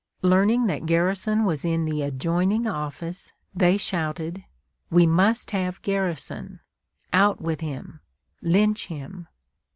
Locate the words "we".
4.89-5.05